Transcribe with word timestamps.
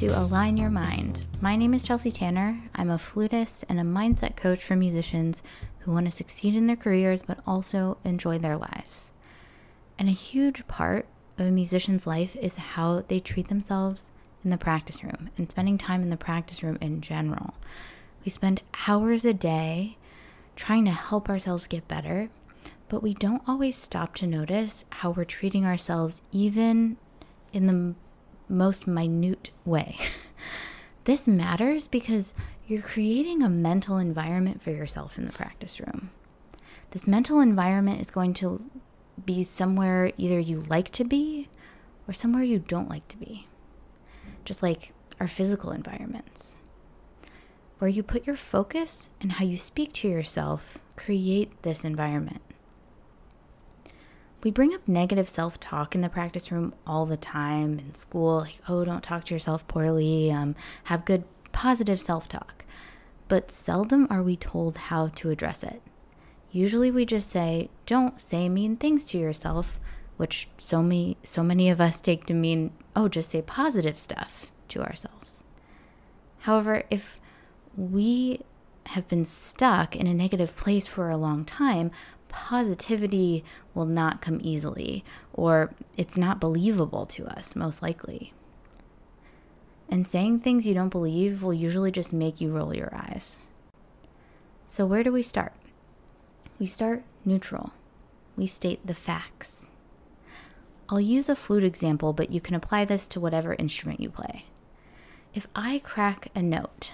to 0.00 0.18
Align 0.18 0.56
Your 0.56 0.70
Mind. 0.70 1.26
My 1.42 1.56
name 1.56 1.74
is 1.74 1.84
Chelsea 1.84 2.10
Tanner. 2.10 2.58
I'm 2.74 2.88
a 2.88 2.96
flutist 2.96 3.66
and 3.68 3.78
a 3.78 3.82
mindset 3.82 4.34
coach 4.34 4.64
for 4.64 4.74
musicians 4.74 5.42
who 5.80 5.92
want 5.92 6.06
to 6.06 6.10
succeed 6.10 6.54
in 6.54 6.66
their 6.66 6.74
careers 6.74 7.22
but 7.22 7.40
also 7.46 7.98
enjoy 8.02 8.38
their 8.38 8.56
lives. 8.56 9.10
And 9.98 10.08
a 10.08 10.12
huge 10.12 10.66
part 10.66 11.06
of 11.36 11.46
a 11.46 11.50
musician's 11.50 12.06
life 12.06 12.34
is 12.36 12.56
how 12.56 13.04
they 13.08 13.20
treat 13.20 13.48
themselves 13.48 14.10
in 14.42 14.48
the 14.48 14.56
practice 14.56 15.04
room 15.04 15.28
and 15.36 15.50
spending 15.50 15.76
time 15.76 16.02
in 16.02 16.08
the 16.08 16.16
practice 16.16 16.62
room 16.62 16.78
in 16.80 17.02
general. 17.02 17.52
We 18.24 18.30
spend 18.30 18.62
hours 18.88 19.26
a 19.26 19.34
day 19.34 19.98
trying 20.56 20.86
to 20.86 20.92
help 20.92 21.28
ourselves 21.28 21.66
get 21.66 21.88
better, 21.88 22.30
but 22.88 23.02
we 23.02 23.12
don't 23.12 23.46
always 23.46 23.76
stop 23.76 24.14
to 24.14 24.26
notice 24.26 24.86
how 24.88 25.10
we're 25.10 25.24
treating 25.24 25.66
ourselves 25.66 26.22
even 26.32 26.96
in 27.52 27.66
the 27.66 27.94
most 28.50 28.86
minute 28.86 29.50
way. 29.64 29.96
this 31.04 31.26
matters 31.26 31.88
because 31.88 32.34
you're 32.66 32.82
creating 32.82 33.42
a 33.42 33.48
mental 33.48 33.96
environment 33.96 34.60
for 34.60 34.70
yourself 34.70 35.18
in 35.18 35.26
the 35.26 35.32
practice 35.32 35.80
room. 35.80 36.10
This 36.90 37.06
mental 37.06 37.40
environment 37.40 38.00
is 38.00 38.10
going 38.10 38.34
to 38.34 38.62
be 39.24 39.44
somewhere 39.44 40.12
either 40.16 40.38
you 40.38 40.60
like 40.68 40.90
to 40.90 41.04
be 41.04 41.48
or 42.08 42.12
somewhere 42.12 42.42
you 42.42 42.58
don't 42.58 42.88
like 42.88 43.06
to 43.08 43.16
be. 43.16 43.46
Just 44.44 44.62
like 44.62 44.92
our 45.20 45.28
physical 45.28 45.70
environments. 45.70 46.56
Where 47.78 47.90
you 47.90 48.02
put 48.02 48.26
your 48.26 48.36
focus 48.36 49.10
and 49.20 49.32
how 49.32 49.44
you 49.44 49.56
speak 49.56 49.92
to 49.94 50.08
yourself 50.08 50.78
create 50.96 51.62
this 51.62 51.84
environment. 51.84 52.42
We 54.42 54.50
bring 54.50 54.72
up 54.72 54.86
negative 54.88 55.28
self 55.28 55.60
talk 55.60 55.94
in 55.94 56.00
the 56.00 56.08
practice 56.08 56.50
room 56.50 56.74
all 56.86 57.04
the 57.04 57.16
time 57.16 57.78
in 57.78 57.94
school, 57.94 58.40
like, 58.40 58.60
oh, 58.68 58.84
don't 58.84 59.02
talk 59.02 59.24
to 59.24 59.34
yourself 59.34 59.66
poorly, 59.68 60.30
um, 60.32 60.54
have 60.84 61.04
good 61.04 61.24
positive 61.52 62.00
self 62.00 62.26
talk. 62.28 62.64
But 63.28 63.50
seldom 63.50 64.06
are 64.10 64.22
we 64.22 64.36
told 64.36 64.76
how 64.76 65.08
to 65.08 65.30
address 65.30 65.62
it. 65.62 65.82
Usually 66.50 66.90
we 66.90 67.04
just 67.04 67.28
say, 67.30 67.70
don't 67.86 68.20
say 68.20 68.48
mean 68.48 68.76
things 68.76 69.06
to 69.06 69.18
yourself, 69.18 69.78
which 70.16 70.48
so 70.58 70.82
many, 70.82 71.16
so 71.22 71.42
many 71.42 71.68
of 71.70 71.80
us 71.80 72.00
take 72.00 72.26
to 72.26 72.34
mean, 72.34 72.72
oh, 72.96 73.08
just 73.08 73.30
say 73.30 73.42
positive 73.42 73.98
stuff 73.98 74.50
to 74.68 74.82
ourselves. 74.82 75.44
However, 76.40 76.82
if 76.90 77.20
we 77.76 78.40
have 78.86 79.06
been 79.06 79.24
stuck 79.24 79.94
in 79.94 80.06
a 80.06 80.14
negative 80.14 80.56
place 80.56 80.86
for 80.86 81.10
a 81.10 81.16
long 81.16 81.44
time, 81.44 81.90
positivity 82.30 83.44
will 83.74 83.86
not 83.86 84.20
come 84.20 84.40
easily, 84.42 85.04
or 85.32 85.72
it's 85.96 86.16
not 86.16 86.40
believable 86.40 87.06
to 87.06 87.26
us, 87.26 87.54
most 87.54 87.82
likely. 87.82 88.32
And 89.88 90.06
saying 90.06 90.40
things 90.40 90.66
you 90.66 90.74
don't 90.74 90.88
believe 90.88 91.42
will 91.42 91.54
usually 91.54 91.90
just 91.90 92.12
make 92.12 92.40
you 92.40 92.50
roll 92.50 92.74
your 92.74 92.94
eyes. 92.94 93.40
So, 94.66 94.86
where 94.86 95.02
do 95.02 95.12
we 95.12 95.22
start? 95.22 95.52
We 96.58 96.66
start 96.66 97.02
neutral. 97.24 97.72
We 98.36 98.46
state 98.46 98.86
the 98.86 98.94
facts. 98.94 99.66
I'll 100.88 101.00
use 101.00 101.28
a 101.28 101.36
flute 101.36 101.64
example, 101.64 102.12
but 102.12 102.30
you 102.30 102.40
can 102.40 102.54
apply 102.54 102.84
this 102.84 103.06
to 103.08 103.20
whatever 103.20 103.54
instrument 103.54 104.00
you 104.00 104.10
play. 104.10 104.46
If 105.34 105.46
I 105.54 105.80
crack 105.84 106.28
a 106.34 106.42
note 106.42 106.92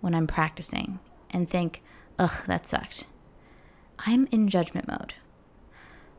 when 0.00 0.14
I'm 0.14 0.26
practicing 0.26 0.98
and 1.30 1.48
think, 1.48 1.82
ugh, 2.18 2.44
that 2.46 2.66
sucked, 2.66 3.06
I'm 4.06 4.26
in 4.30 4.48
judgment 4.48 4.88
mode. 4.88 5.14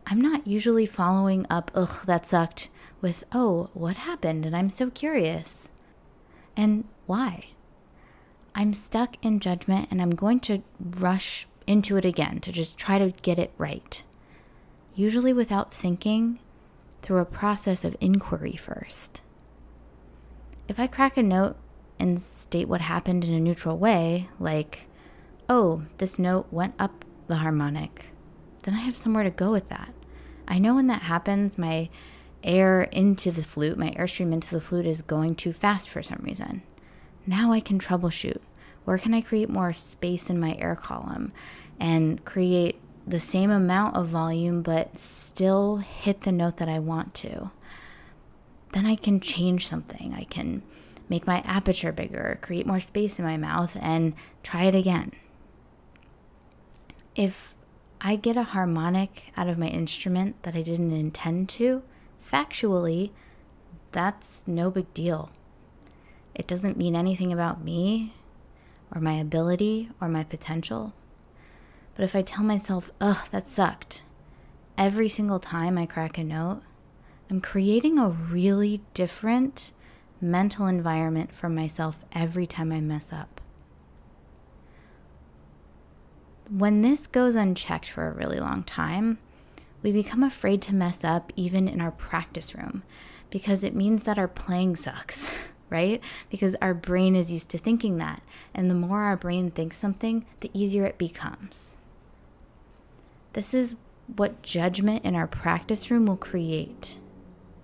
I'm 0.05 0.21
not 0.21 0.45
usually 0.45 0.85
following 0.85 1.45
up, 1.49 1.71
ugh, 1.73 2.05
that 2.05 2.25
sucked, 2.25 2.69
with, 3.01 3.23
oh, 3.31 3.69
what 3.73 3.97
happened? 3.97 4.45
And 4.45 4.55
I'm 4.55 4.69
so 4.69 4.89
curious. 4.89 5.69
And 6.55 6.85
why? 7.07 7.47
I'm 8.53 8.73
stuck 8.73 9.15
in 9.23 9.39
judgment 9.39 9.87
and 9.89 10.01
I'm 10.01 10.11
going 10.11 10.39
to 10.41 10.61
rush 10.79 11.47
into 11.65 11.97
it 11.97 12.05
again 12.05 12.39
to 12.41 12.51
just 12.51 12.77
try 12.77 12.99
to 12.99 13.11
get 13.21 13.39
it 13.39 13.53
right. 13.57 14.03
Usually 14.93 15.33
without 15.33 15.73
thinking 15.73 16.39
through 17.01 17.19
a 17.19 17.25
process 17.25 17.83
of 17.83 17.95
inquiry 17.99 18.55
first. 18.55 19.21
If 20.67 20.79
I 20.79 20.87
crack 20.87 21.17
a 21.17 21.23
note 21.23 21.55
and 21.97 22.21
state 22.21 22.67
what 22.67 22.81
happened 22.81 23.23
in 23.23 23.33
a 23.33 23.39
neutral 23.39 23.77
way, 23.77 24.29
like, 24.39 24.87
oh, 25.49 25.83
this 25.97 26.19
note 26.19 26.47
went 26.51 26.75
up 26.77 27.05
the 27.31 27.37
harmonic, 27.37 28.07
then 28.63 28.75
I 28.75 28.79
have 28.79 28.97
somewhere 28.97 29.23
to 29.23 29.31
go 29.31 29.51
with 29.51 29.69
that. 29.69 29.93
I 30.47 30.59
know 30.59 30.75
when 30.75 30.87
that 30.87 31.03
happens, 31.03 31.57
my 31.57 31.89
air 32.43 32.81
into 32.83 33.31
the 33.31 33.41
flute, 33.41 33.77
my 33.77 33.91
airstream 33.91 34.33
into 34.33 34.53
the 34.53 34.59
flute 34.59 34.85
is 34.85 35.01
going 35.01 35.35
too 35.35 35.53
fast 35.53 35.89
for 35.89 36.03
some 36.03 36.19
reason. 36.21 36.61
Now 37.25 37.53
I 37.53 37.61
can 37.61 37.79
troubleshoot. 37.79 38.39
Where 38.83 38.97
can 38.97 39.13
I 39.13 39.21
create 39.21 39.49
more 39.49 39.71
space 39.71 40.29
in 40.29 40.39
my 40.39 40.57
air 40.59 40.75
column 40.75 41.31
and 41.79 42.23
create 42.25 42.81
the 43.07 43.19
same 43.19 43.49
amount 43.49 43.95
of 43.95 44.07
volume 44.07 44.61
but 44.61 44.99
still 44.99 45.77
hit 45.77 46.21
the 46.21 46.33
note 46.33 46.57
that 46.57 46.67
I 46.67 46.79
want 46.79 47.13
to? 47.15 47.51
Then 48.73 48.85
I 48.85 48.95
can 48.97 49.21
change 49.21 49.67
something. 49.67 50.13
I 50.13 50.23
can 50.25 50.63
make 51.07 51.25
my 51.25 51.41
aperture 51.45 51.93
bigger, 51.93 52.39
create 52.41 52.67
more 52.67 52.79
space 52.81 53.19
in 53.19 53.25
my 53.25 53.37
mouth, 53.37 53.77
and 53.79 54.15
try 54.43 54.63
it 54.63 54.75
again 54.75 55.13
if 57.15 57.55
I 57.99 58.15
get 58.15 58.37
a 58.37 58.43
harmonic 58.43 59.31
out 59.35 59.47
of 59.47 59.57
my 59.57 59.67
instrument 59.67 60.41
that 60.43 60.55
I 60.55 60.61
didn't 60.61 60.91
intend 60.91 61.49
to, 61.49 61.83
factually, 62.23 63.11
that's 63.91 64.43
no 64.47 64.71
big 64.71 64.93
deal. 64.93 65.29
It 66.33 66.47
doesn't 66.47 66.77
mean 66.77 66.95
anything 66.95 67.33
about 67.33 67.63
me 67.63 68.13
or 68.93 69.01
my 69.01 69.13
ability 69.13 69.89
or 69.99 70.07
my 70.07 70.23
potential. 70.23 70.93
But 71.93 72.03
if 72.03 72.15
I 72.15 72.21
tell 72.21 72.43
myself, 72.43 72.89
ugh, 73.01 73.27
that 73.31 73.47
sucked, 73.47 74.03
every 74.77 75.09
single 75.09 75.39
time 75.39 75.77
I 75.77 75.85
crack 75.85 76.17
a 76.17 76.23
note, 76.23 76.61
I'm 77.29 77.41
creating 77.41 77.99
a 77.99 78.09
really 78.09 78.81
different 78.93 79.71
mental 80.21 80.67
environment 80.67 81.33
for 81.33 81.49
myself 81.49 82.03
every 82.13 82.47
time 82.47 82.71
I 82.71 82.79
mess 82.79 83.11
up. 83.11 83.40
When 86.51 86.81
this 86.81 87.07
goes 87.07 87.35
unchecked 87.35 87.89
for 87.89 88.07
a 88.07 88.11
really 88.11 88.41
long 88.41 88.63
time, 88.63 89.19
we 89.81 89.93
become 89.93 90.21
afraid 90.21 90.61
to 90.63 90.75
mess 90.75 91.01
up 91.01 91.31
even 91.37 91.69
in 91.69 91.79
our 91.79 91.91
practice 91.91 92.53
room 92.53 92.83
because 93.29 93.63
it 93.63 93.73
means 93.73 94.03
that 94.03 94.19
our 94.19 94.27
playing 94.27 94.75
sucks, 94.75 95.31
right? 95.69 96.01
Because 96.29 96.57
our 96.61 96.73
brain 96.73 97.15
is 97.15 97.31
used 97.31 97.49
to 97.51 97.57
thinking 97.57 97.99
that. 97.99 98.21
And 98.53 98.69
the 98.69 98.75
more 98.75 98.99
our 99.03 99.15
brain 99.15 99.49
thinks 99.49 99.77
something, 99.77 100.25
the 100.41 100.51
easier 100.53 100.83
it 100.83 100.97
becomes. 100.97 101.77
This 103.31 103.53
is 103.53 103.77
what 104.13 104.41
judgment 104.41 105.05
in 105.05 105.15
our 105.15 105.27
practice 105.27 105.89
room 105.89 106.05
will 106.05 106.17
create 106.17 106.99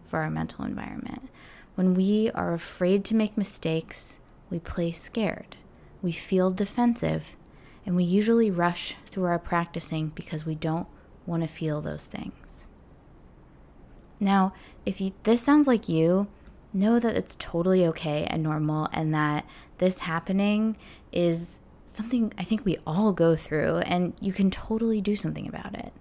for 0.05 0.19
our 0.19 0.29
mental 0.29 0.63
environment. 0.63 1.27
When 1.75 1.93
we 1.93 2.31
are 2.31 2.53
afraid 2.53 3.03
to 3.05 3.15
make 3.15 3.37
mistakes, 3.37 4.19
we 4.49 4.59
play 4.59 4.93
scared. 4.93 5.57
We 6.01 6.13
feel 6.13 6.51
defensive 6.51 7.35
and 7.87 7.95
we 7.95 8.03
usually 8.03 8.51
rush 8.51 8.95
through 9.09 9.23
our 9.23 9.39
practicing 9.39 10.09
because 10.09 10.45
we 10.45 10.53
don't 10.53 10.87
want 11.25 11.41
to 11.41 11.47
feel 11.47 11.79
those 11.79 12.05
things. 12.05 12.67
Now, 14.19 14.53
if 14.85 14.99
you, 14.99 15.13
this 15.23 15.41
sounds 15.41 15.67
like 15.67 15.87
you, 15.87 16.27
know 16.73 16.99
that 16.99 17.15
it's 17.15 17.37
totally 17.39 17.85
okay 17.87 18.25
and 18.29 18.43
normal, 18.43 18.89
and 18.91 19.15
that 19.15 19.47
this 19.77 19.99
happening 19.99 20.75
is 21.13 21.59
something 21.85 22.33
I 22.37 22.43
think 22.43 22.65
we 22.65 22.77
all 22.85 23.13
go 23.13 23.37
through, 23.37 23.77
and 23.77 24.13
you 24.19 24.33
can 24.33 24.51
totally 24.51 24.99
do 24.99 25.15
something 25.15 25.47
about 25.47 25.73
it. 25.73 25.93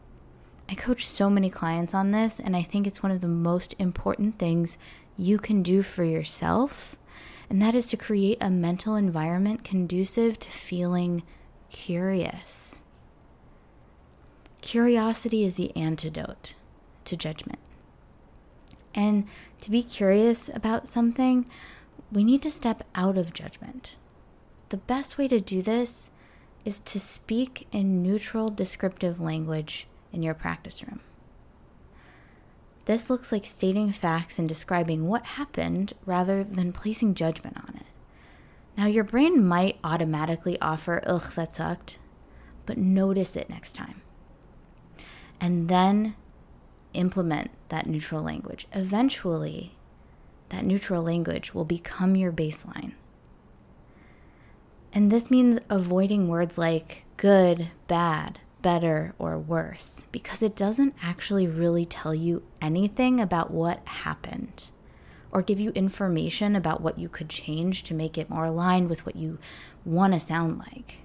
I 0.68 0.74
coach 0.74 1.06
so 1.06 1.30
many 1.30 1.48
clients 1.48 1.94
on 1.94 2.10
this, 2.10 2.40
and 2.40 2.56
I 2.56 2.62
think 2.62 2.88
it's 2.88 3.02
one 3.02 3.12
of 3.12 3.20
the 3.20 3.28
most 3.28 3.76
important 3.78 4.40
things 4.40 4.76
you 5.16 5.38
can 5.38 5.62
do 5.62 5.84
for 5.84 6.02
yourself, 6.02 6.96
and 7.48 7.62
that 7.62 7.76
is 7.76 7.88
to 7.90 7.96
create 7.96 8.38
a 8.40 8.50
mental 8.50 8.96
environment 8.96 9.62
conducive 9.62 10.40
to 10.40 10.50
feeling 10.50 11.22
curious. 11.70 12.82
Curiosity 14.60 15.44
is 15.44 15.54
the 15.54 15.74
antidote 15.76 16.54
to 17.04 17.16
judgment. 17.16 17.58
And 18.94 19.26
to 19.60 19.70
be 19.70 19.82
curious 19.82 20.48
about 20.52 20.88
something, 20.88 21.46
we 22.10 22.24
need 22.24 22.42
to 22.42 22.50
step 22.50 22.84
out 22.94 23.18
of 23.18 23.32
judgment. 23.32 23.96
The 24.70 24.78
best 24.78 25.18
way 25.18 25.28
to 25.28 25.40
do 25.40 25.62
this 25.62 26.10
is 26.64 26.80
to 26.80 26.98
speak 26.98 27.68
in 27.70 28.02
neutral 28.02 28.48
descriptive 28.48 29.20
language 29.20 29.86
in 30.12 30.22
your 30.22 30.34
practice 30.34 30.82
room. 30.82 31.00
This 32.86 33.10
looks 33.10 33.30
like 33.32 33.44
stating 33.44 33.92
facts 33.92 34.38
and 34.38 34.48
describing 34.48 35.06
what 35.06 35.26
happened 35.26 35.92
rather 36.04 36.42
than 36.42 36.72
placing 36.72 37.14
judgment 37.14 37.56
on 37.56 37.75
it. 37.75 37.75
Now, 38.76 38.86
your 38.86 39.04
brain 39.04 39.46
might 39.46 39.78
automatically 39.82 40.60
offer, 40.60 41.02
ugh, 41.06 41.32
that 41.34 41.54
sucked, 41.54 41.98
but 42.66 42.76
notice 42.76 43.34
it 43.34 43.48
next 43.48 43.72
time. 43.74 44.02
And 45.40 45.68
then 45.68 46.14
implement 46.92 47.50
that 47.68 47.86
neutral 47.86 48.22
language. 48.22 48.66
Eventually, 48.72 49.76
that 50.50 50.64
neutral 50.64 51.02
language 51.02 51.54
will 51.54 51.64
become 51.64 52.16
your 52.16 52.32
baseline. 52.32 52.92
And 54.92 55.10
this 55.10 55.30
means 55.30 55.58
avoiding 55.68 56.28
words 56.28 56.56
like 56.56 57.04
good, 57.16 57.70
bad, 57.86 58.40
better, 58.62 59.14
or 59.18 59.38
worse, 59.38 60.06
because 60.12 60.42
it 60.42 60.56
doesn't 60.56 60.94
actually 61.02 61.46
really 61.46 61.84
tell 61.84 62.14
you 62.14 62.42
anything 62.60 63.20
about 63.20 63.50
what 63.50 63.86
happened 63.86 64.70
or 65.30 65.42
give 65.42 65.60
you 65.60 65.70
information 65.70 66.56
about 66.56 66.80
what 66.80 66.98
you 66.98 67.08
could 67.08 67.28
change 67.28 67.82
to 67.84 67.94
make 67.94 68.16
it 68.16 68.30
more 68.30 68.44
aligned 68.44 68.88
with 68.88 69.04
what 69.04 69.16
you 69.16 69.38
want 69.84 70.12
to 70.12 70.20
sound 70.20 70.58
like. 70.58 70.98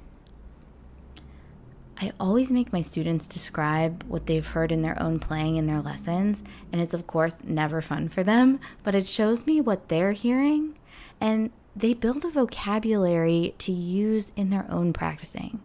I 2.02 2.12
always 2.20 2.52
make 2.52 2.74
my 2.74 2.82
students 2.82 3.28
describe 3.28 4.02
what 4.08 4.26
they've 4.26 4.46
heard 4.46 4.72
in 4.72 4.82
their 4.82 5.00
own 5.00 5.20
playing 5.20 5.58
in 5.58 5.68
their 5.68 5.82
lessons, 5.82 6.42
and 6.72 6.82
it's 6.82 6.96
of 6.96 7.06
course 7.06 7.44
never 7.44 7.80
fun 7.80 8.10
for 8.10 8.24
them, 8.24 8.60
but 8.82 8.96
it 8.96 9.08
shows 9.08 9.46
me 9.46 9.62
what 9.62 9.88
they're 9.88 10.14
hearing, 10.14 10.80
and 11.20 11.52
they 11.76 11.94
build 11.94 12.26
a 12.26 12.30
vocabulary 12.30 13.54
to 13.60 13.72
use 13.72 14.32
in 14.36 14.50
their 14.50 14.66
own 14.68 14.94
practicing. 14.94 15.62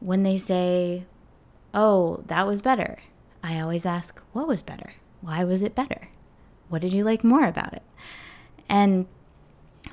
When 0.00 0.24
they 0.24 0.36
say, 0.36 1.04
Oh, 1.72 2.24
that 2.26 2.46
was 2.46 2.60
better, 2.60 2.98
I 3.40 3.60
always 3.60 3.86
ask, 3.86 4.20
What 4.32 4.48
was 4.48 4.62
better? 4.62 4.94
Why 5.20 5.44
was 5.44 5.62
it 5.62 5.76
better? 5.76 6.08
What 6.74 6.82
did 6.82 6.92
you 6.92 7.04
like 7.04 7.22
more 7.22 7.46
about 7.46 7.72
it? 7.72 7.84
And 8.68 9.06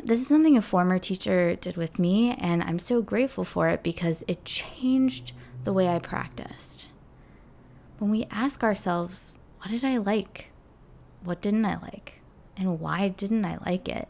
this 0.04 0.20
is 0.20 0.26
something 0.26 0.58
a 0.58 0.64
former 0.64 0.98
teacher 0.98 1.56
did 1.56 1.78
with 1.78 2.00
me, 2.00 2.32
and 2.32 2.64
I'm 2.64 2.80
so 2.80 3.04
grateful 3.04 3.44
for 3.44 3.68
it 3.68 3.84
because 3.84 4.24
it 4.28 4.46
changed 4.46 5.34
the 5.64 5.74
way 5.74 5.88
I 5.88 6.00
practiced. 6.00 6.90
When 8.00 8.10
we 8.10 8.26
ask 8.32 8.64
ourselves, 8.64 9.36
what 9.60 9.70
did 9.70 9.86
I 9.86 9.98
like? 9.98 10.50
What 11.24 11.40
didn't 11.40 11.66
I 11.66 11.78
like? 11.78 12.20
And 12.58 12.80
why 12.80 13.10
didn't 13.10 13.46
I 13.46 13.60
like 13.64 13.88
it? 13.88 14.08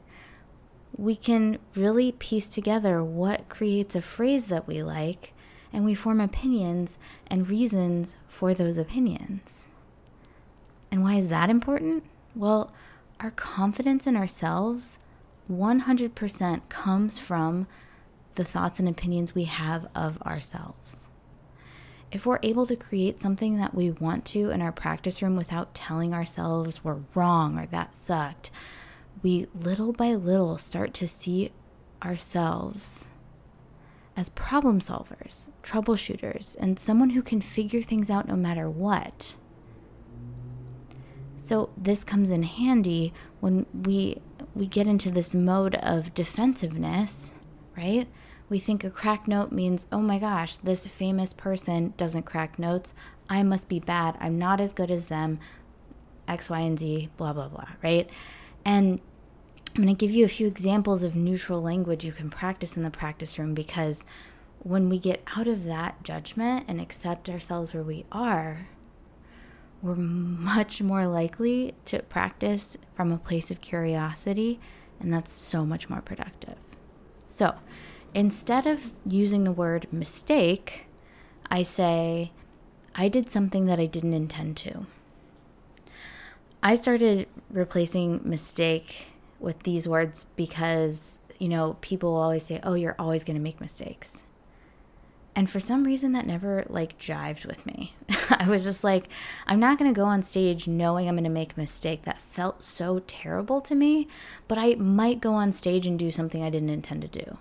We 0.95 1.17
can 1.17 1.59
really 1.75 2.13
piece 2.13 2.47
together 2.47 3.03
what 3.03 3.50
creates 3.50 3.97
a 3.97 4.01
phrase 4.01 4.47
that 4.47 4.65
we 4.65 4.81
like, 4.81 5.33
and 5.74 5.83
we 5.83 5.94
form 5.94 6.21
opinions 6.21 6.97
and 7.27 7.50
reasons 7.50 8.15
for 8.29 8.53
those 8.53 8.77
opinions. 8.77 9.63
And 10.89 11.03
why 11.03 11.15
is 11.15 11.27
that 11.27 11.50
important? 11.50 12.06
Well, 12.36 12.72
our 13.19 13.31
confidence 13.31 14.07
in 14.07 14.16
ourselves 14.16 15.00
100% 15.51 16.69
comes 16.69 17.19
from 17.19 17.68
the 18.36 18.45
thoughts 18.45 18.80
and 18.80 18.88
opinions 18.88 19.36
we 19.36 19.44
have 19.44 19.88
of 19.94 20.22
ourselves. 20.22 21.10
If 22.12 22.25
we're 22.25 22.39
able 22.44 22.66
to 22.68 22.75
create 22.75 23.22
something 23.22 23.57
that 23.57 23.75
we 23.75 23.92
want 23.92 24.25
to 24.28 24.50
in 24.50 24.62
our 24.62 24.72
practice 24.72 25.22
room 25.22 25.36
without 25.36 25.74
telling 25.74 26.13
ourselves 26.13 26.83
we're 26.83 27.01
wrong 27.16 27.57
or 27.57 27.66
that 27.68 27.95
sucked, 27.95 28.51
we 29.22 29.48
little 29.54 29.94
by 29.94 30.13
little 30.16 30.57
start 30.57 30.94
to 30.95 31.07
see 31.07 31.51
ourselves 32.04 33.07
as 34.18 34.30
problem 34.30 34.81
solvers, 34.81 35.50
troubleshooters, 35.63 36.56
and 36.60 36.77
someone 36.77 37.12
who 37.12 37.22
can 37.22 37.39
figure 37.39 37.81
things 37.81 38.10
out 38.10 38.27
no 38.27 38.36
matter 38.36 38.69
what. 38.69 39.36
So 41.41 41.69
this 41.75 42.03
comes 42.03 42.29
in 42.29 42.43
handy 42.43 43.13
when 43.39 43.65
we 43.73 44.21
we 44.53 44.67
get 44.67 44.85
into 44.85 45.09
this 45.09 45.33
mode 45.33 45.75
of 45.75 46.13
defensiveness, 46.13 47.33
right? 47.75 48.07
We 48.49 48.59
think 48.59 48.83
a 48.83 48.89
crack 48.89 49.27
note 49.27 49.51
means, 49.51 49.88
"Oh 49.91 50.01
my 50.01 50.19
gosh, 50.19 50.57
this 50.57 50.85
famous 50.85 51.33
person 51.33 51.93
doesn't 51.97 52.23
crack 52.23 52.59
notes. 52.59 52.93
I 53.29 53.43
must 53.43 53.69
be 53.69 53.79
bad. 53.79 54.17
I'm 54.19 54.38
not 54.38 54.61
as 54.61 54.71
good 54.71 54.91
as 54.91 55.07
them." 55.07 55.39
X, 56.27 56.49
Y, 56.49 56.59
and 56.59 56.77
Z, 56.77 57.09
blah 57.17 57.33
blah 57.33 57.49
blah, 57.49 57.67
right? 57.83 58.09
And 58.63 58.99
I'm 59.75 59.83
going 59.83 59.95
to 59.95 60.05
give 60.05 60.13
you 60.13 60.25
a 60.25 60.29
few 60.29 60.47
examples 60.47 61.01
of 61.01 61.15
neutral 61.15 61.61
language 61.61 62.03
you 62.03 62.11
can 62.11 62.29
practice 62.29 62.75
in 62.75 62.83
the 62.83 62.89
practice 62.91 63.39
room 63.39 63.53
because 63.53 64.03
when 64.59 64.89
we 64.89 64.99
get 64.99 65.23
out 65.38 65.47
of 65.47 65.63
that 65.63 66.03
judgment 66.03 66.65
and 66.67 66.79
accept 66.79 67.29
ourselves 67.29 67.73
where 67.73 67.83
we 67.83 68.05
are, 68.11 68.67
we're 69.81 69.95
much 69.95 70.81
more 70.81 71.07
likely 71.07 71.74
to 71.86 72.04
practice 72.04 72.78
from 72.95 73.12
a 73.12 73.18
place 73.18 73.50
of 73.50 73.62
curiosity, 73.62 74.60
and 75.00 75.13
that's 75.13 75.31
so 75.31 75.66
much 75.66 75.89
more 75.89 76.01
productive. 76.01 76.57
So 77.28 77.56
instead 78.13 78.68
of 78.68 78.92
using 79.06 79.44
the 79.44 79.51
word 79.51 79.88
mistake, 79.92 80.86
I 81.50 81.63
say, 81.63 82.31
I 82.94 83.07
did 83.07 83.30
something 83.30 83.66
that 83.66 83.80
I 83.80 83.86
didn't 83.86 84.13
intend 84.13 84.57
to. 84.57 84.86
I 86.62 86.75
started 86.75 87.27
replacing 87.50 88.22
mistake 88.24 89.07
with 89.39 89.63
these 89.63 89.88
words 89.88 90.27
because, 90.36 91.18
you 91.39 91.50
know, 91.50 91.77
people 91.81 92.16
always 92.16 92.45
say, 92.45 92.60
oh, 92.63 92.75
you're 92.75 92.95
always 93.00 93.24
going 93.24 93.38
to 93.38 93.42
make 93.42 93.60
mistakes. 93.60 94.24
And 95.33 95.50
for 95.50 95.62
some 95.62 95.86
reason, 95.86 96.12
that 96.12 96.28
never 96.28 96.66
like 96.68 97.00
jived 97.00 97.45
with 97.45 97.66
me. 97.66 97.95
I 98.30 98.50
was 98.50 98.66
just 98.66 98.83
like, 98.83 99.07
I'm 99.48 99.60
not 99.60 99.80
going 99.80 99.92
to 99.94 99.98
go 99.98 100.06
on 100.06 100.24
stage 100.24 100.68
knowing 100.68 101.07
I'm 101.07 101.16
going 101.16 101.24
to 101.24 101.30
make 101.30 101.54
a 101.56 101.60
mistake. 101.60 102.04
That 102.04 102.18
felt 102.18 102.63
so 102.63 103.00
terrible 103.07 103.62
to 103.62 103.75
me, 103.75 104.07
but 104.48 104.57
I 104.57 104.75
might 104.75 105.22
go 105.22 105.33
on 105.33 105.54
stage 105.54 105.88
and 105.88 105.98
do 105.98 106.12
something 106.12 106.44
I 106.44 106.50
didn't 106.50 106.69
intend 106.69 107.01
to 107.04 107.07
do. 107.07 107.38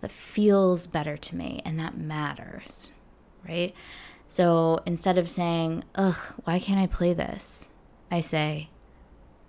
That 0.00 0.12
feels 0.12 0.86
better 0.86 1.16
to 1.16 1.36
me 1.36 1.60
and 1.64 1.78
that 1.80 1.96
matters, 1.96 2.92
right? 3.48 3.74
So 4.28 4.80
instead 4.86 5.18
of 5.18 5.28
saying, 5.28 5.84
ugh, 5.94 6.16
why 6.44 6.58
can't 6.58 6.80
I 6.80 6.86
play 6.86 7.14
this? 7.14 7.68
I 8.10 8.20
say, 8.20 8.70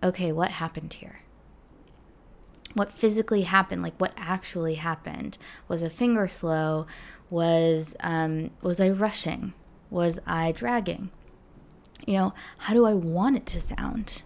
okay, 0.03 0.31
what 0.31 0.51
happened 0.51 0.93
here? 0.93 1.22
What 2.73 2.91
physically 2.91 3.43
happened, 3.43 3.81
like 3.81 3.99
what 3.99 4.13
actually 4.17 4.75
happened. 4.75 5.37
Was 5.67 5.81
a 5.81 5.89
finger 5.89 6.27
slow? 6.27 6.87
Was 7.29 7.95
um, 8.01 8.51
was 8.61 8.79
I 8.79 8.89
rushing? 8.89 9.53
Was 9.89 10.19
I 10.25 10.51
dragging? 10.51 11.09
You 12.05 12.13
know, 12.15 12.33
how 12.57 12.73
do 12.73 12.85
I 12.85 12.93
want 12.93 13.37
it 13.37 13.45
to 13.47 13.59
sound? 13.59 14.23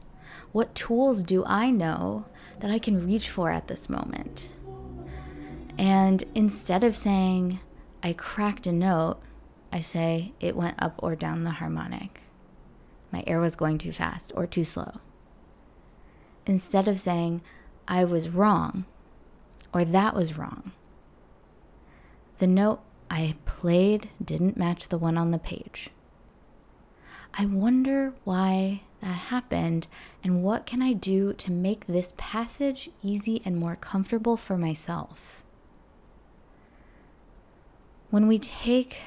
What 0.51 0.75
tools 0.75 1.23
do 1.23 1.44
I 1.45 1.69
know 1.69 2.25
that 2.59 2.71
I 2.71 2.79
can 2.79 3.05
reach 3.05 3.29
for 3.29 3.51
at 3.51 3.67
this 3.67 3.89
moment? 3.89 4.51
And 5.77 6.23
instead 6.33 6.83
of 6.83 6.97
saying, 6.97 7.59
I 8.01 8.13
cracked 8.13 8.66
a 8.66 8.71
note, 8.71 9.19
I 9.71 9.81
say 9.81 10.33
it 10.39 10.56
went 10.56 10.81
up 10.81 10.95
or 11.04 11.16
down 11.16 11.44
the 11.44 11.51
harmonic. 11.51 12.21
My 13.11 13.23
air 13.27 13.39
was 13.39 13.56
going 13.56 13.77
too 13.77 13.92
fast 13.92 14.31
or 14.35 14.47
too 14.47 14.63
slow. 14.63 14.99
Instead 16.45 16.87
of 16.87 16.99
saying, 16.99 17.42
I 17.87 18.03
was 18.03 18.29
wrong 18.29 18.85
or 19.73 19.85
that 19.85 20.15
was 20.15 20.37
wrong. 20.37 20.71
The 22.39 22.47
note 22.47 22.81
I 23.09 23.35
played 23.45 24.09
didn't 24.23 24.57
match 24.57 24.89
the 24.89 24.97
one 24.97 25.17
on 25.17 25.31
the 25.31 25.37
page. 25.37 25.89
I 27.33 27.45
wonder 27.45 28.13
why 28.23 28.81
that 29.01 29.07
happened 29.07 29.87
and 30.23 30.44
what 30.44 30.65
can 30.65 30.81
I 30.81 30.94
do 30.94 31.33
to 31.33 31.51
make 31.51 31.85
this 31.85 32.13
passage 32.17 32.89
easy 33.03 33.41
and 33.45 33.57
more 33.57 33.75
comfortable 33.75 34.37
for 34.37 34.57
myself. 34.57 35.44
When 38.09 38.27
we 38.27 38.39
take 38.39 39.01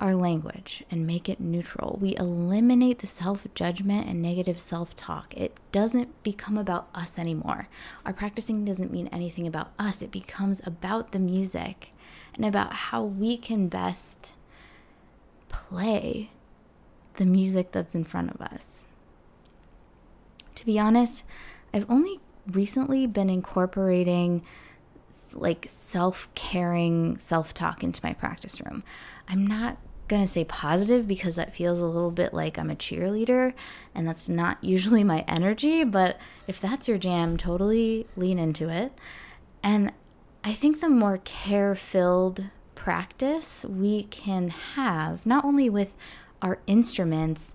our 0.00 0.14
language 0.14 0.82
and 0.90 1.06
make 1.06 1.28
it 1.28 1.40
neutral. 1.40 1.98
We 2.00 2.16
eliminate 2.16 3.00
the 3.00 3.06
self 3.06 3.46
judgment 3.54 4.08
and 4.08 4.22
negative 4.22 4.58
self 4.58 4.96
talk. 4.96 5.34
It 5.36 5.56
doesn't 5.72 6.22
become 6.22 6.56
about 6.56 6.88
us 6.94 7.18
anymore. 7.18 7.68
Our 8.06 8.12
practicing 8.12 8.64
doesn't 8.64 8.92
mean 8.92 9.08
anything 9.08 9.46
about 9.46 9.72
us, 9.78 10.02
it 10.02 10.10
becomes 10.10 10.60
about 10.64 11.12
the 11.12 11.18
music 11.18 11.92
and 12.34 12.44
about 12.44 12.72
how 12.72 13.04
we 13.04 13.36
can 13.36 13.68
best 13.68 14.32
play 15.48 16.30
the 17.16 17.26
music 17.26 17.72
that's 17.72 17.94
in 17.94 18.04
front 18.04 18.30
of 18.30 18.40
us. 18.40 18.86
To 20.54 20.66
be 20.66 20.78
honest, 20.78 21.24
I've 21.74 21.90
only 21.90 22.20
recently 22.46 23.06
been 23.06 23.30
incorporating 23.30 24.42
like 25.34 25.66
self 25.68 26.32
caring 26.34 27.18
self 27.18 27.52
talk 27.52 27.82
into 27.82 28.00
my 28.02 28.12
practice 28.12 28.60
room. 28.60 28.82
I'm 29.28 29.46
not 29.46 29.76
going 30.10 30.22
to 30.22 30.30
say 30.30 30.44
positive 30.44 31.08
because 31.08 31.36
that 31.36 31.54
feels 31.54 31.80
a 31.80 31.86
little 31.86 32.10
bit 32.10 32.34
like 32.34 32.58
I'm 32.58 32.68
a 32.68 32.74
cheerleader 32.74 33.54
and 33.94 34.06
that's 34.06 34.28
not 34.28 34.58
usually 34.64 35.04
my 35.04 35.24
energy, 35.26 35.84
but 35.84 36.18
if 36.46 36.60
that's 36.60 36.88
your 36.88 36.98
jam, 36.98 37.36
totally 37.38 38.06
lean 38.16 38.38
into 38.38 38.68
it. 38.68 38.92
And 39.62 39.92
I 40.44 40.52
think 40.52 40.80
the 40.80 40.88
more 40.88 41.18
care 41.18 41.74
filled 41.74 42.44
practice 42.74 43.64
we 43.64 44.04
can 44.04 44.48
have, 44.48 45.24
not 45.24 45.44
only 45.44 45.70
with 45.70 45.94
our 46.42 46.58
instruments 46.66 47.54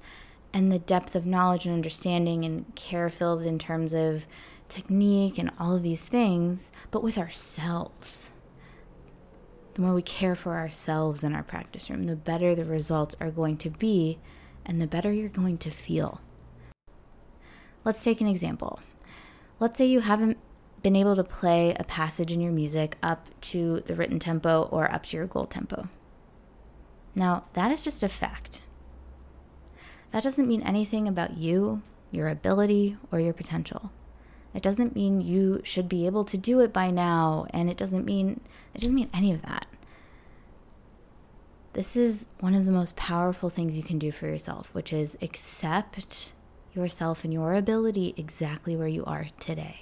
and 0.54 0.72
the 0.72 0.80
depth 0.80 1.16
of 1.16 1.26
knowledge 1.26 1.66
and 1.66 1.76
understanding 1.76 2.46
and 2.46 2.74
care 2.76 3.10
filled 3.10 3.42
in 3.42 3.60
terms 3.60 3.94
of 3.94 4.28
technique 4.70 5.38
and 5.38 5.52
all 5.60 5.76
of 5.76 5.84
these 5.84 6.06
things, 6.06 6.72
but 6.92 7.04
with 7.04 7.18
ourselves 7.18 8.32
the 9.76 9.82
more 9.82 9.94
we 9.94 10.02
care 10.02 10.36
for 10.36 10.56
ourselves 10.56 11.24
in 11.24 11.36
our 11.36 11.44
practice 11.44 11.90
room, 11.90 12.04
the 12.04 12.16
better 12.16 12.56
the 12.56 12.66
results 12.66 13.16
are 13.20 13.30
going 13.30 13.58
to 13.58 13.70
be 13.70 14.18
and 14.66 14.82
the 14.82 14.88
better 14.88 15.12
you're 15.12 15.30
going 15.30 15.58
to 15.60 15.70
feel. 15.70 16.22
Let's 17.84 18.04
take 18.04 18.22
an 18.22 18.28
example. 18.28 18.80
Let's 19.60 19.78
say 19.78 19.86
you 19.86 20.00
haven't 20.00 20.38
been 20.82 20.96
able 20.96 21.16
to 21.16 21.24
play 21.24 21.76
a 21.78 21.84
passage 21.84 22.32
in 22.32 22.40
your 22.40 22.54
music 22.54 22.98
up 23.04 23.28
to 23.42 23.82
the 23.82 23.96
written 23.96 24.18
tempo 24.18 24.64
or 24.72 24.92
up 24.92 25.06
to 25.08 25.18
your 25.18 25.28
goal 25.28 25.44
tempo. 25.44 25.90
Now, 27.14 27.46
that 27.54 27.72
is 27.72 27.84
just 27.84 28.02
a 28.02 28.10
fact. 28.10 28.64
That 30.12 30.24
doesn't 30.24 30.48
mean 30.48 30.62
anything 30.62 31.08
about 31.08 31.38
you, 31.38 31.82
your 32.12 32.30
ability, 32.30 32.98
or 33.12 33.20
your 33.20 33.34
potential. 33.34 33.92
It 34.56 34.64
doesn't 34.64 34.96
mean 34.96 35.20
you 35.20 35.60
should 35.66 35.90
be 35.90 36.06
able 36.06 36.24
to 36.24 36.38
do 36.38 36.62
it 36.62 36.72
by 36.72 36.90
now, 36.90 37.46
and 37.50 37.70
it 37.70 37.76
doesn't 37.76 38.06
mean 38.06 38.40
it 38.74 38.80
doesn't 38.80 38.96
mean 38.96 39.10
any 39.14 39.34
of 39.34 39.42
that. 39.42 39.68
This 41.74 41.98
is 41.98 42.26
one 42.40 42.56
of 42.56 42.66
the 42.66 42.72
most 42.72 42.96
powerful 42.96 43.50
things 43.50 43.76
you 43.76 43.84
can 43.84 44.00
do 44.00 44.14
for 44.14 44.28
yourself, 44.28 44.74
which 44.74 44.94
is 44.94 45.18
accept 45.22 46.32
yourself 46.74 47.26
and 47.26 47.34
your 47.34 47.54
ability 47.54 48.14
exactly 48.16 48.78
where 48.78 48.88
you 48.88 49.04
are 49.04 49.28
today. 49.40 49.82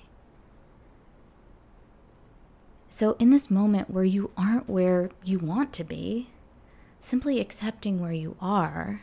So, 2.89 3.15
in 3.20 3.30
this 3.30 3.51
moment 3.51 3.92
where 3.92 4.03
you 4.03 4.32
aren't 4.36 4.68
where 4.68 5.12
you 5.24 5.38
want 5.38 5.72
to 5.74 5.84
be, 5.84 6.30
simply 7.00 7.39
accepting 7.39 8.00
where 8.00 8.12
you 8.12 8.36
are 8.42 9.01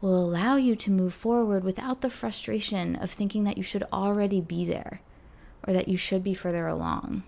will 0.00 0.18
allow 0.18 0.56
you 0.56 0.74
to 0.74 0.90
move 0.90 1.12
forward 1.12 1.62
without 1.62 2.00
the 2.00 2.10
frustration 2.10 2.96
of 2.96 3.10
thinking 3.10 3.44
that 3.44 3.56
you 3.56 3.62
should 3.62 3.84
already 3.92 4.40
be 4.40 4.64
there 4.64 5.00
or 5.66 5.72
that 5.72 5.88
you 5.88 5.96
should 5.96 6.24
be 6.24 6.34
further 6.34 6.66
along. 6.66 7.22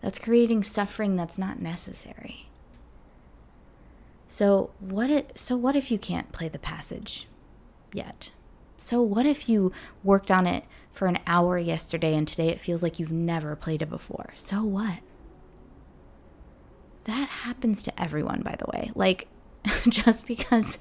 That's 0.00 0.18
creating 0.18 0.62
suffering 0.62 1.16
that's 1.16 1.38
not 1.38 1.60
necessary. 1.60 2.46
So 4.28 4.70
what 4.80 5.10
it, 5.10 5.38
so 5.38 5.56
what 5.56 5.76
if 5.76 5.90
you 5.90 5.98
can't 5.98 6.32
play 6.32 6.48
the 6.48 6.58
passage 6.58 7.26
yet? 7.92 8.30
So 8.78 9.00
what 9.02 9.26
if 9.26 9.48
you 9.48 9.72
worked 10.02 10.30
on 10.30 10.46
it 10.46 10.64
for 10.90 11.06
an 11.06 11.18
hour 11.26 11.58
yesterday 11.58 12.14
and 12.14 12.26
today 12.26 12.48
it 12.48 12.60
feels 12.60 12.82
like 12.82 12.98
you've 12.98 13.12
never 13.12 13.54
played 13.54 13.82
it 13.82 13.90
before? 13.90 14.32
So 14.34 14.62
what? 14.62 15.00
That 17.04 17.28
happens 17.28 17.82
to 17.84 18.00
everyone 18.00 18.42
by 18.42 18.56
the 18.56 18.66
way. 18.66 18.90
Like 18.94 19.28
just 19.88 20.26
because 20.26 20.78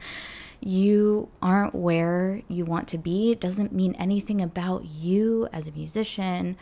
you 0.62 1.30
aren't 1.42 1.76
where 1.76 2.42
you 2.48 2.66
want 2.66 2.88
to 2.88 2.98
be 2.98 3.32
it 3.32 3.40
doesn't 3.40 3.74
mean 3.74 3.96
anything 3.96 4.42
about 4.42 4.86
you 4.86 5.48
as 5.52 5.68
a 5.68 5.72
musician 5.72 6.58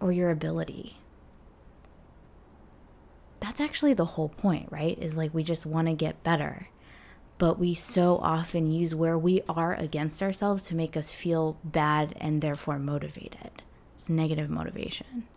or 0.00 0.12
your 0.12 0.30
ability 0.30 0.98
that's 3.46 3.60
actually 3.60 3.94
the 3.94 4.04
whole 4.04 4.28
point, 4.28 4.68
right? 4.70 4.98
Is 5.00 5.16
like 5.16 5.32
we 5.32 5.42
just 5.42 5.66
want 5.66 5.88
to 5.88 5.94
get 5.94 6.22
better. 6.22 6.68
But 7.38 7.58
we 7.58 7.74
so 7.74 8.18
often 8.18 8.70
use 8.70 8.94
where 8.94 9.18
we 9.18 9.42
are 9.48 9.74
against 9.74 10.22
ourselves 10.22 10.62
to 10.64 10.74
make 10.74 10.96
us 10.96 11.12
feel 11.12 11.56
bad 11.62 12.14
and 12.20 12.40
therefore 12.40 12.78
motivated. 12.78 13.62
It's 13.94 14.08
negative 14.08 14.48
motivation. 14.48 15.28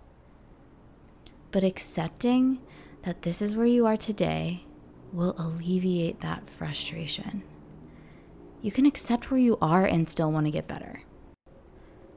But 1.51 1.63
accepting 1.63 2.59
that 3.03 3.23
this 3.23 3.41
is 3.41 3.55
where 3.55 3.65
you 3.65 3.85
are 3.85 3.97
today 3.97 4.63
will 5.11 5.35
alleviate 5.37 6.21
that 6.21 6.49
frustration. 6.49 7.43
You 8.61 8.71
can 8.71 8.85
accept 8.85 9.31
where 9.31 9.39
you 9.39 9.57
are 9.61 9.85
and 9.85 10.07
still 10.07 10.31
want 10.31 10.45
to 10.47 10.51
get 10.51 10.67
better. 10.67 11.03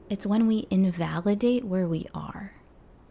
It's 0.09 0.25
when 0.25 0.45
we 0.45 0.67
invalidate 0.69 1.63
where 1.63 1.87
we 1.87 2.07
are, 2.13 2.53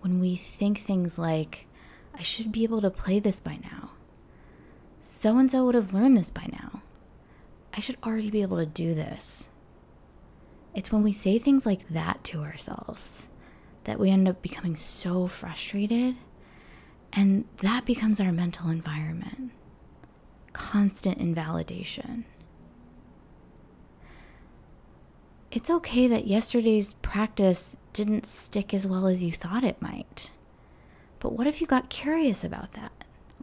when 0.00 0.20
we 0.20 0.36
think 0.36 0.78
things 0.78 1.18
like, 1.18 1.66
I 2.14 2.22
should 2.22 2.52
be 2.52 2.62
able 2.62 2.82
to 2.82 2.90
play 2.90 3.18
this 3.18 3.40
by 3.40 3.58
now. 3.62 3.92
So 5.00 5.38
and 5.38 5.50
so 5.50 5.64
would 5.64 5.74
have 5.74 5.94
learned 5.94 6.16
this 6.16 6.30
by 6.30 6.48
now. 6.52 6.82
I 7.74 7.80
should 7.80 7.96
already 8.04 8.30
be 8.30 8.42
able 8.42 8.58
to 8.58 8.66
do 8.66 8.94
this. 8.94 9.48
It's 10.74 10.92
when 10.92 11.02
we 11.02 11.12
say 11.12 11.38
things 11.38 11.64
like 11.64 11.88
that 11.88 12.22
to 12.24 12.42
ourselves 12.42 13.28
that 13.84 13.98
we 13.98 14.10
end 14.10 14.28
up 14.28 14.42
becoming 14.42 14.76
so 14.76 15.26
frustrated, 15.26 16.16
and 17.12 17.46
that 17.58 17.84
becomes 17.84 18.20
our 18.20 18.30
mental 18.30 18.68
environment. 18.68 19.52
Constant 20.52 21.18
invalidation. 21.18 22.26
It's 25.52 25.68
okay 25.68 26.08
that 26.08 26.26
yesterday's 26.26 26.94
practice 27.02 27.76
didn't 27.92 28.24
stick 28.24 28.72
as 28.72 28.86
well 28.86 29.06
as 29.06 29.22
you 29.22 29.30
thought 29.30 29.64
it 29.64 29.82
might. 29.82 30.30
But 31.20 31.34
what 31.34 31.46
if 31.46 31.60
you 31.60 31.66
got 31.66 31.90
curious 31.90 32.42
about 32.42 32.72
that? 32.72 32.90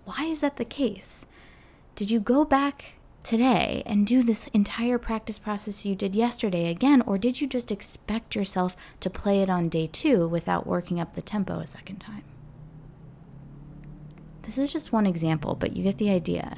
Why 0.06 0.24
is 0.24 0.42
that 0.42 0.58
the 0.58 0.66
case? 0.66 1.28
Did 1.94 2.10
you 2.10 2.20
go 2.20 2.44
back 2.44 2.96
today 3.24 3.84
and 3.86 4.08
do 4.08 4.24
this 4.24 4.48
entire 4.54 4.98
practice 4.98 5.38
process 5.38 5.86
you 5.86 5.94
did 5.94 6.16
yesterday 6.16 6.72
again, 6.72 7.04
or 7.04 7.20
did 7.20 7.42
you 7.42 7.48
just 7.48 7.70
expect 7.70 8.34
yourself 8.34 8.76
to 9.02 9.10
play 9.12 9.44
it 9.44 9.50
on 9.50 9.70
day 9.70 9.86
two 9.86 10.28
without 10.28 10.66
working 10.66 11.00
up 11.00 11.14
the 11.14 11.22
tempo 11.22 11.60
a 11.60 11.68
second 11.68 11.98
time? 11.98 12.24
This 14.44 14.58
is 14.58 14.74
just 14.74 14.92
one 14.92 15.06
example, 15.06 15.54
but 15.54 15.76
you 15.76 15.84
get 15.84 16.00
the 16.00 16.10
idea. 16.10 16.58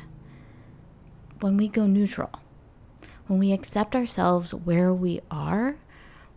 When 1.42 1.58
we 1.58 1.68
go 1.68 1.88
neutral, 1.88 2.32
when 3.32 3.40
we 3.40 3.54
accept 3.54 3.96
ourselves 3.96 4.54
where 4.54 4.94
we 4.94 5.22
are, 5.32 5.78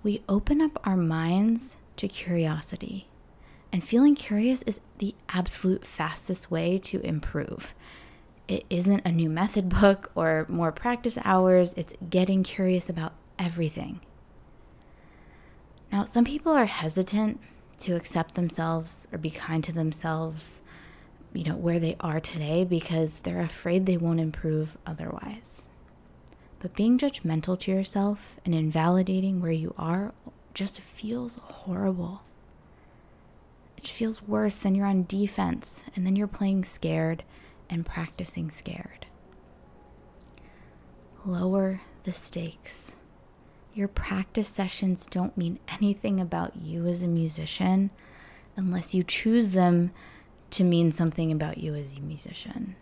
we 0.05 0.23
open 0.29 0.61
up 0.61 0.79
our 0.87 0.97
minds 0.97 1.77
to 1.97 2.07
curiosity 2.07 3.09
and 3.73 3.83
feeling 3.83 4.15
curious 4.15 4.63
is 4.63 4.79
the 4.99 5.13
absolute 5.31 5.85
fastest 5.85 6.53
way 6.53 6.79
to 6.79 7.01
improve. 7.01 7.75
It 8.47 8.65
isn't 8.71 9.05
a 9.05 9.11
new 9.11 9.29
method 9.29 9.69
book 9.69 10.13
or 10.15 10.47
more 10.49 10.71
practice 10.71 11.19
hours, 11.25 11.75
it's 11.77 11.95
getting 12.09 12.45
curious 12.45 12.89
about 12.89 13.15
everything. 13.41 14.01
Now, 15.91 16.05
some 16.05 16.25
people 16.25 16.53
are 16.53 16.67
hesitant 16.67 17.41
to 17.79 17.97
accept 17.97 18.37
themselves 18.37 19.09
or 19.11 19.19
be 19.19 19.31
kind 19.31 19.65
to 19.65 19.73
themselves, 19.73 20.63
you 21.33 21.43
know, 21.43 21.57
where 21.57 21.81
they 21.81 21.97
are 21.99 22.21
today 22.21 22.65
because 22.65 23.19
they're 23.19 23.41
afraid 23.41 23.85
they 23.85 23.97
won't 23.97 24.21
improve 24.21 24.79
otherwise. 24.87 25.69
But 26.65 26.75
being 26.75 26.97
judgmental 26.97 27.61
to 27.61 27.71
yourself 27.71 28.37
and 28.47 28.55
invalidating 28.55 29.43
where 29.43 29.53
you 29.53 29.75
are 29.77 30.15
just 30.55 30.81
feels 30.81 31.35
horrible 31.43 32.23
It 33.77 33.87
feels 33.87 34.23
worse 34.23 34.57
than 34.57 34.75
you're 34.75 34.87
on 34.87 35.05
defense 35.05 35.85
and 35.95 36.07
then 36.07 36.17
you're 36.17 36.27
playing 36.27 36.65
scared 36.65 37.23
and 37.69 37.85
practicing 37.85 38.51
scared. 38.51 39.05
Lower 41.27 41.83
the 42.05 42.15
stakes. 42.15 42.97
Your 43.75 43.89
practice 43.89 44.49
sessions 44.49 45.05
don't 45.05 45.37
mean 45.37 45.59
anything 45.69 46.19
about 46.19 46.57
you 46.57 46.87
as 46.87 47.03
a 47.03 47.09
musician 47.09 47.91
unless 48.57 48.95
you 48.95 49.03
choose 49.03 49.51
them 49.51 49.91
to 50.53 50.65
mean 50.65 50.93
something 50.93 51.31
about 51.31 51.59
you 51.59 51.75
as 51.75 51.99
a 51.99 52.01
musician. 52.01 52.77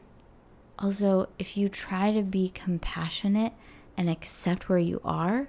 Also, 0.82 1.28
if 1.38 1.56
you 1.56 1.68
try 1.68 2.10
to 2.10 2.22
be 2.22 2.48
compassionate 2.48 3.52
and 3.96 4.10
accept 4.10 4.68
where 4.68 4.78
you 4.78 5.00
are 5.04 5.48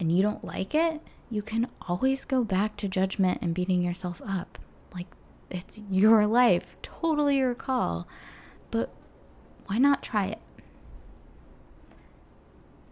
and 0.00 0.10
you 0.10 0.20
don't 0.20 0.44
like 0.44 0.74
it, 0.74 1.00
you 1.30 1.42
can 1.42 1.68
always 1.88 2.24
go 2.24 2.42
back 2.42 2.76
to 2.76 2.88
judgment 2.88 3.38
and 3.40 3.54
beating 3.54 3.82
yourself 3.82 4.20
up. 4.26 4.58
Like, 4.92 5.06
it's 5.48 5.80
your 5.88 6.26
life, 6.26 6.76
totally 6.82 7.38
your 7.38 7.54
call. 7.54 8.08
But 8.72 8.92
why 9.66 9.78
not 9.78 10.02
try 10.02 10.26
it? 10.26 10.40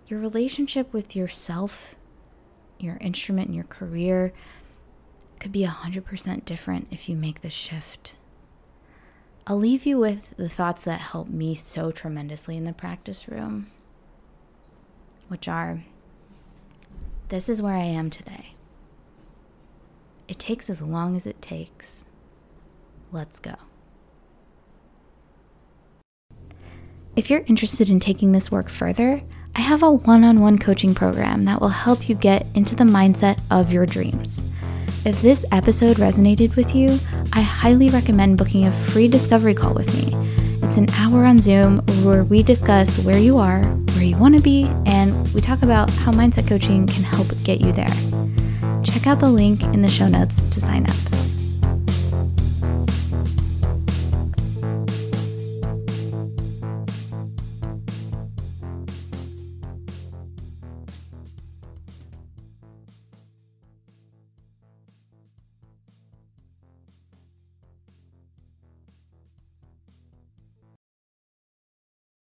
Your 0.07 0.21
relationship 0.21 0.93
with 0.93 1.17
yourself, 1.17 1.97
your 2.79 2.97
instrument, 2.99 3.49
and 3.49 3.57
your 3.57 3.65
career 3.65 4.33
could 5.41 5.53
be 5.53 5.67
100% 5.67 6.45
different 6.45 6.87
if 6.93 7.09
you 7.09 7.17
make 7.17 7.41
this 7.41 7.53
shift. 7.53 8.17
I'll 9.47 9.59
leave 9.59 9.87
you 9.87 9.99
with 9.99 10.37
the 10.37 10.49
thoughts 10.49 10.85
that 10.85 11.01
helped 11.01 11.31
me 11.31 11.55
so 11.55 11.91
tremendously 11.91 12.57
in 12.57 12.65
the 12.65 12.73
practice 12.73 13.29
room, 13.29 13.71
which 15.29 15.49
are 15.49 15.85
this 17.29 17.49
is 17.49 17.63
where 17.63 17.75
I 17.75 17.85
am 17.85 18.11
today. 18.11 18.55
It 20.29 20.39
takes 20.39 20.69
as 20.69 20.83
long 20.83 21.17
as 21.17 21.27
it 21.27 21.41
takes. 21.41 22.07
Let's 23.13 23.39
go. 23.39 23.55
If 27.17 27.29
you're 27.29 27.45
interested 27.47 27.91
in 27.91 28.01
taking 28.01 28.33
this 28.33 28.51
work 28.51 28.69
further, 28.69 29.21
I 29.57 29.61
have 29.61 29.83
a 29.83 29.91
one 29.91 30.23
on 30.23 30.41
one 30.41 30.59
coaching 30.59 30.95
program 30.95 31.45
that 31.45 31.61
will 31.61 31.69
help 31.69 32.09
you 32.09 32.15
get 32.15 32.47
into 32.55 32.77
the 32.77 32.85
mindset 32.85 33.41
of 33.51 33.73
your 33.73 33.87
dreams. 33.87 34.43
If 35.05 35.21
this 35.23 35.45
episode 35.51 35.97
resonated 35.97 36.57
with 36.57 36.75
you, 36.75 36.99
I 37.33 37.43
highly 37.43 37.91
recommend 37.91 38.39
booking 38.39 38.67
a 38.67 38.73
free 38.73 39.07
discovery 39.07 39.55
call 39.55 39.73
with 39.73 39.95
me. 39.95 40.13
It's 40.67 40.77
an 40.77 40.89
hour 40.97 41.25
on 41.25 41.41
Zoom 41.41 41.79
where 42.05 42.25
we 42.25 42.43
discuss 42.43 42.99
where 43.05 43.19
you 43.19 43.39
are, 43.39 43.63
where 43.63 44.05
you 44.05 44.17
want 44.17 44.35
to 44.35 44.43
be, 44.43 44.65
and 44.87 45.33
we 45.33 45.41
talk 45.41 45.63
about 45.63 45.91
how 45.91 46.11
mindset 46.11 46.49
coaching 46.49 46.87
can 46.87 47.05
help 47.05 47.29
get 47.45 47.61
you 47.61 47.73
there. 47.73 47.91
Check 48.85 49.07
out 49.07 49.21
the 49.21 49.31
link 49.31 49.63
in 49.63 49.83
the 49.83 49.89
show 49.89 50.09
notes 50.09 50.37
to 50.51 50.61
sign 50.61 50.89
up. 50.89 51.10